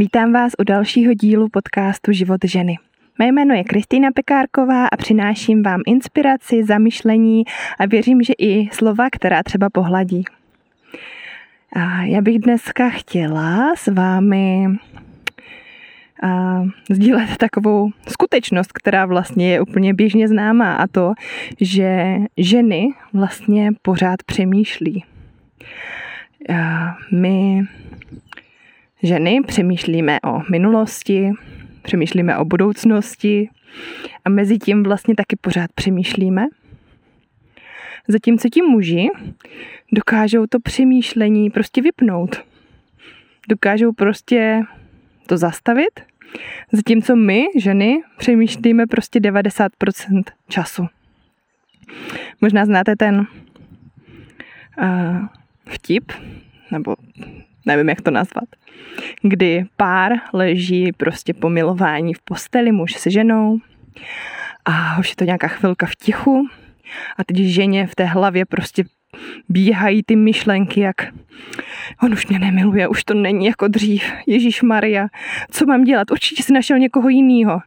Vítám 0.00 0.32
vás 0.32 0.52
u 0.58 0.64
dalšího 0.64 1.14
dílu 1.14 1.48
podcastu 1.48 2.12
Život 2.12 2.40
ženy. 2.44 2.76
Mé 3.18 3.26
jméno 3.26 3.54
je 3.54 3.64
Kristýna 3.64 4.08
Pekárková 4.14 4.86
a 4.86 4.96
přináším 4.96 5.62
vám 5.62 5.80
inspiraci, 5.86 6.64
zamyšlení 6.64 7.44
a 7.78 7.86
věřím, 7.86 8.22
že 8.22 8.32
i 8.38 8.68
slova, 8.72 9.10
která 9.12 9.42
třeba 9.42 9.70
pohladí. 9.70 10.24
A 11.72 12.02
já 12.02 12.20
bych 12.20 12.38
dneska 12.38 12.90
chtěla 12.90 13.72
s 13.76 13.86
vámi 13.86 14.66
a 16.22 16.62
sdílet 16.90 17.36
takovou 17.36 17.90
skutečnost, 18.08 18.72
která 18.72 19.06
vlastně 19.06 19.52
je 19.52 19.60
úplně 19.60 19.94
běžně 19.94 20.28
známá 20.28 20.76
a 20.76 20.86
to, 20.86 21.12
že 21.60 22.16
ženy 22.36 22.88
vlastně 23.12 23.70
pořád 23.82 24.22
přemýšlí. 24.22 25.04
A 26.54 26.96
my 27.12 27.62
ženy 29.02 29.40
přemýšlíme 29.46 30.20
o 30.20 30.42
minulosti, 30.50 31.30
přemýšlíme 31.82 32.38
o 32.38 32.44
budoucnosti 32.44 33.48
a 34.24 34.30
mezi 34.30 34.58
tím 34.58 34.82
vlastně 34.82 35.14
taky 35.14 35.36
pořád 35.36 35.72
přemýšlíme. 35.72 36.46
Zatímco 38.08 38.48
ti 38.48 38.62
muži 38.62 39.08
dokážou 39.92 40.46
to 40.46 40.60
přemýšlení 40.60 41.50
prostě 41.50 41.82
vypnout. 41.82 42.44
Dokážou 43.48 43.92
prostě 43.92 44.62
to 45.26 45.36
zastavit, 45.36 46.00
zatímco 46.72 47.16
my, 47.16 47.44
ženy, 47.58 48.02
přemýšlíme 48.18 48.86
prostě 48.86 49.20
90% 49.20 50.22
času. 50.48 50.86
Možná 52.40 52.64
znáte 52.64 52.96
ten 52.96 53.26
uh, 54.82 55.26
vtip, 55.66 56.12
nebo 56.70 56.96
nevím, 57.66 57.88
jak 57.88 58.00
to 58.00 58.10
nazvat, 58.10 58.48
kdy 59.22 59.64
pár 59.76 60.12
leží 60.32 60.92
prostě 60.92 61.34
po 61.34 61.48
milování 61.48 62.14
v 62.14 62.22
posteli, 62.24 62.72
muž 62.72 62.92
se 62.92 63.10
ženou 63.10 63.58
a 64.64 64.98
už 64.98 65.10
je 65.10 65.16
to 65.16 65.24
nějaká 65.24 65.48
chvilka 65.48 65.86
v 65.86 65.96
tichu 65.96 66.48
a 67.16 67.24
teď 67.24 67.36
ženě 67.36 67.86
v 67.86 67.94
té 67.94 68.04
hlavě 68.04 68.44
prostě 68.44 68.84
bíhají 69.48 70.02
ty 70.02 70.16
myšlenky, 70.16 70.80
jak 70.80 70.96
on 72.02 72.12
už 72.12 72.26
mě 72.26 72.38
nemiluje, 72.38 72.88
už 72.88 73.04
to 73.04 73.14
není 73.14 73.46
jako 73.46 73.68
dřív. 73.68 74.12
Ježíš 74.26 74.62
Maria, 74.62 75.08
co 75.50 75.66
mám 75.66 75.84
dělat? 75.84 76.10
Určitě 76.10 76.42
si 76.42 76.52
našel 76.52 76.78
někoho 76.78 77.08
jiného. 77.08 77.60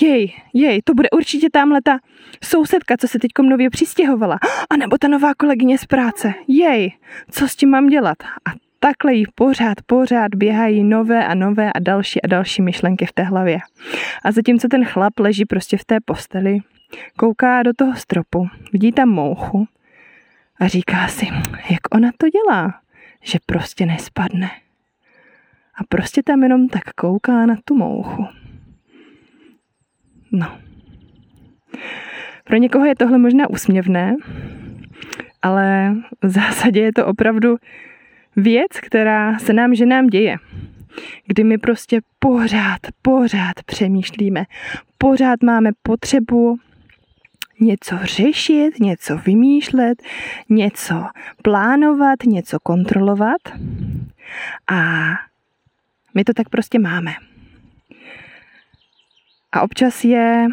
Jej, 0.00 0.32
jej, 0.54 0.82
to 0.82 0.94
bude 0.94 1.10
určitě 1.10 1.50
tamhle 1.52 1.82
ta 1.82 1.98
sousedka, 2.44 2.96
co 2.96 3.08
se 3.08 3.18
teď 3.18 3.30
nově 3.42 3.70
přistěhovala. 3.70 4.38
A 4.70 4.76
nebo 4.76 4.98
ta 4.98 5.08
nová 5.08 5.34
kolegyně 5.34 5.78
z 5.78 5.84
práce. 5.84 6.34
Jej, 6.48 6.92
co 7.30 7.48
s 7.48 7.56
tím 7.56 7.70
mám 7.70 7.86
dělat? 7.86 8.16
A 8.22 8.63
takhle 8.84 9.14
jí 9.14 9.24
pořád, 9.34 9.78
pořád 9.86 10.34
běhají 10.34 10.84
nové 10.84 11.26
a 11.26 11.34
nové 11.34 11.72
a 11.72 11.78
další 11.78 12.22
a 12.22 12.26
další 12.26 12.62
myšlenky 12.62 13.06
v 13.06 13.12
té 13.12 13.22
hlavě. 13.22 13.58
A 14.24 14.32
zatímco 14.32 14.68
ten 14.68 14.84
chlap 14.84 15.18
leží 15.18 15.44
prostě 15.44 15.76
v 15.76 15.84
té 15.84 15.98
posteli, 16.04 16.58
kouká 17.16 17.62
do 17.62 17.72
toho 17.76 17.94
stropu, 17.94 18.48
vidí 18.72 18.92
tam 18.92 19.08
mouchu 19.08 19.68
a 20.60 20.66
říká 20.66 21.08
si, 21.08 21.26
jak 21.70 21.94
ona 21.94 22.10
to 22.18 22.26
dělá, 22.28 22.80
že 23.22 23.38
prostě 23.46 23.86
nespadne. 23.86 24.50
A 25.74 25.84
prostě 25.88 26.22
tam 26.22 26.42
jenom 26.42 26.68
tak 26.68 26.92
kouká 26.96 27.46
na 27.46 27.56
tu 27.64 27.74
mouchu. 27.76 28.26
No. 30.32 30.58
Pro 32.44 32.56
někoho 32.56 32.84
je 32.84 32.94
tohle 32.94 33.18
možná 33.18 33.50
úsměvné, 33.50 34.16
ale 35.42 35.94
v 36.22 36.28
zásadě 36.28 36.80
je 36.80 36.92
to 36.92 37.06
opravdu 37.06 37.56
věc, 38.36 38.80
která 38.80 39.38
se 39.38 39.52
nám 39.52 39.74
ženám 39.74 40.06
děje. 40.06 40.36
Kdy 41.26 41.44
my 41.44 41.58
prostě 41.58 42.00
pořád, 42.18 42.80
pořád 43.02 43.62
přemýšlíme, 43.66 44.44
pořád 44.98 45.42
máme 45.42 45.70
potřebu 45.82 46.58
něco 47.60 47.98
řešit, 48.02 48.80
něco 48.80 49.16
vymýšlet, 49.16 50.02
něco 50.48 51.04
plánovat, 51.42 52.22
něco 52.26 52.60
kontrolovat. 52.60 53.40
A 54.70 55.10
my 56.14 56.24
to 56.24 56.32
tak 56.32 56.48
prostě 56.48 56.78
máme. 56.78 57.12
A 59.52 59.62
občas 59.62 60.04
je 60.04 60.46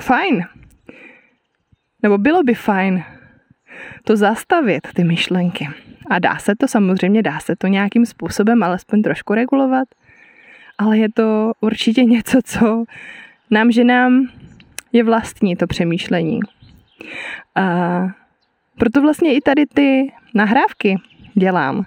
fajn, 0.00 0.44
nebo 2.02 2.18
bylo 2.18 2.42
by 2.42 2.54
fajn 2.54 3.04
to 4.04 4.16
zastavit, 4.16 4.88
ty 4.94 5.04
myšlenky. 5.04 5.68
A 6.10 6.18
dá 6.18 6.38
se 6.38 6.56
to 6.56 6.68
samozřejmě, 6.68 7.22
dá 7.22 7.38
se 7.40 7.56
to 7.56 7.66
nějakým 7.66 8.06
způsobem 8.06 8.62
alespoň 8.62 9.02
trošku 9.02 9.34
regulovat, 9.34 9.88
ale 10.78 10.98
je 10.98 11.08
to 11.14 11.52
určitě 11.60 12.04
něco, 12.04 12.38
co 12.44 12.84
nám, 13.50 13.72
že 13.72 13.84
nám 13.84 14.28
je 14.92 15.04
vlastní 15.04 15.56
to 15.56 15.66
přemýšlení. 15.66 16.40
A 17.54 18.06
proto 18.78 19.00
vlastně 19.00 19.34
i 19.34 19.40
tady 19.40 19.66
ty 19.66 20.12
nahrávky 20.34 20.96
dělám, 21.34 21.84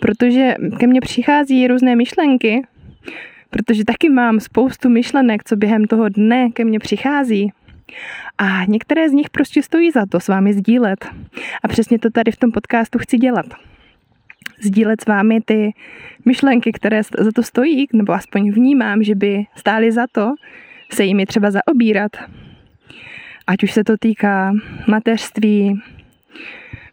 protože 0.00 0.54
ke 0.78 0.86
mně 0.86 1.00
přichází 1.00 1.66
různé 1.66 1.96
myšlenky, 1.96 2.62
protože 3.50 3.84
taky 3.84 4.08
mám 4.08 4.40
spoustu 4.40 4.88
myšlenek, 4.88 5.44
co 5.44 5.56
během 5.56 5.84
toho 5.84 6.08
dne 6.08 6.50
ke 6.50 6.64
mně 6.64 6.78
přichází. 6.78 7.52
A 8.38 8.64
některé 8.64 9.08
z 9.08 9.12
nich 9.12 9.30
prostě 9.30 9.62
stojí 9.62 9.90
za 9.90 10.06
to 10.06 10.20
s 10.20 10.28
vámi 10.28 10.52
sdílet. 10.52 11.06
A 11.62 11.68
přesně 11.68 11.98
to 11.98 12.10
tady 12.10 12.32
v 12.32 12.36
tom 12.36 12.52
podcastu 12.52 12.98
chci 12.98 13.18
dělat. 13.18 13.46
Sdílet 14.60 15.00
s 15.00 15.06
vámi 15.06 15.40
ty 15.40 15.74
myšlenky, 16.24 16.72
které 16.72 17.02
za 17.02 17.30
to 17.34 17.42
stojí, 17.42 17.86
nebo 17.92 18.12
aspoň 18.12 18.52
vnímám, 18.52 19.02
že 19.02 19.14
by 19.14 19.44
stály 19.56 19.92
za 19.92 20.06
to 20.12 20.34
se 20.92 21.04
jimi 21.04 21.26
třeba 21.26 21.50
zaobírat. 21.50 22.16
Ať 23.46 23.62
už 23.62 23.72
se 23.72 23.84
to 23.84 23.96
týká 24.00 24.52
mateřství, 24.86 25.80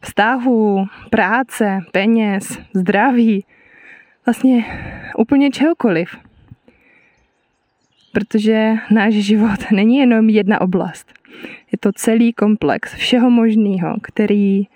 vztahu, 0.02 0.86
práce, 1.10 1.80
peněz, 1.92 2.60
zdraví, 2.74 3.46
vlastně 4.26 4.66
úplně 5.18 5.52
čehokoliv. 5.52 6.29
Protože 8.12 8.74
náš 8.92 9.14
život 9.14 9.60
není 9.72 9.98
jenom 9.98 10.30
jedna 10.30 10.62
oblast. 10.62 11.14
Je 11.72 11.78
to 11.80 11.92
celý 11.92 12.34
komplex 12.34 12.94
všeho 12.94 13.30
možného, 13.30 13.96
který 14.02 14.68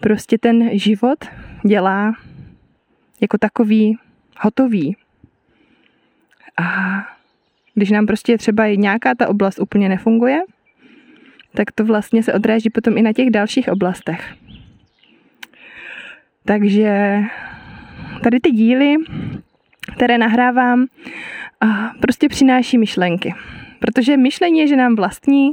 prostě 0.00 0.38
ten 0.38 0.78
život 0.78 1.24
dělá 1.66 2.14
jako 3.20 3.38
takový 3.38 3.98
hotový. 4.40 4.96
A 6.56 6.66
když 7.74 7.90
nám 7.90 8.06
prostě 8.06 8.38
třeba 8.38 8.66
nějaká 8.66 9.14
ta 9.14 9.28
oblast 9.28 9.60
úplně 9.60 9.88
nefunguje, 9.88 10.40
tak 11.54 11.72
to 11.72 11.84
vlastně 11.84 12.22
se 12.22 12.32
odráží 12.32 12.70
potom 12.70 12.98
i 12.98 13.02
na 13.02 13.12
těch 13.12 13.30
dalších 13.30 13.68
oblastech. 13.68 14.34
Takže 16.44 17.20
tady 18.22 18.40
ty 18.40 18.50
díly, 18.50 18.96
které 19.96 20.18
nahrávám, 20.18 20.86
prostě 22.00 22.28
přináší 22.28 22.78
myšlenky. 22.78 23.34
Protože 23.78 24.16
myšlení 24.16 24.60
je, 24.60 24.66
že 24.66 24.76
nám 24.76 24.96
vlastní 24.96 25.48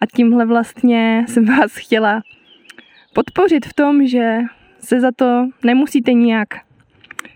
a 0.00 0.06
tímhle 0.16 0.46
vlastně 0.46 1.24
jsem 1.28 1.44
vás 1.44 1.74
chtěla 1.74 2.22
podpořit 3.14 3.66
v 3.66 3.74
tom, 3.74 4.06
že 4.06 4.38
se 4.80 5.00
za 5.00 5.10
to 5.16 5.48
nemusíte 5.62 6.12
nijak 6.12 6.48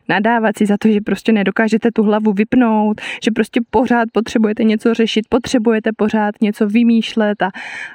nadávat 0.09 0.59
si 0.59 0.67
za 0.67 0.77
to, 0.79 0.89
že 0.89 1.01
prostě 1.01 1.33
nedokážete 1.33 1.91
tu 1.91 2.03
hlavu 2.03 2.33
vypnout, 2.33 3.01
že 3.25 3.31
prostě 3.31 3.61
pořád 3.71 4.09
potřebujete 4.13 4.65
něco 4.65 4.95
řešit, 4.95 5.27
potřebujete 5.29 5.91
pořád 5.97 6.35
něco 6.41 6.67
vymýšlet 6.67 7.43
a, 7.43 7.51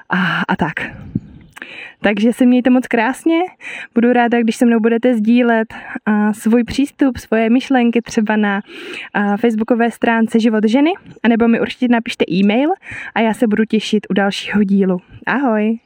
a, 0.09 0.41
a 0.47 0.55
tak. 0.55 0.75
Takže 2.01 2.33
se 2.33 2.45
mějte 2.45 2.69
moc 2.69 2.87
krásně. 2.87 3.39
Budu 3.95 4.13
ráda, 4.13 4.41
když 4.41 4.55
se 4.55 4.65
mnou 4.65 4.79
budete 4.79 5.13
sdílet 5.13 5.73
svůj 6.31 6.63
přístup, 6.63 7.17
svoje 7.17 7.49
myšlenky 7.49 8.01
třeba 8.01 8.35
na 8.35 8.61
facebookové 9.41 9.91
stránce 9.91 10.39
Život 10.39 10.63
ženy, 10.67 10.91
anebo 11.23 11.47
mi 11.47 11.61
určitě 11.61 11.87
napište 11.87 12.25
e-mail 12.31 12.69
a 13.15 13.19
já 13.19 13.33
se 13.33 13.47
budu 13.47 13.65
těšit 13.65 14.07
u 14.09 14.13
dalšího 14.13 14.63
dílu. 14.63 15.01
Ahoj! 15.25 15.79